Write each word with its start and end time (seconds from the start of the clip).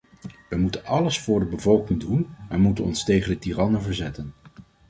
Wij 0.49 0.59
moeten 0.59 0.85
alles 0.85 1.19
voor 1.19 1.39
de 1.39 1.45
bevolking 1.45 1.99
doen, 1.99 2.35
maar 2.49 2.59
moeten 2.59 2.83
ons 2.83 3.03
tegen 3.03 3.29
de 3.31 3.37
tirannen 3.37 3.81
verzetten. 3.81 4.33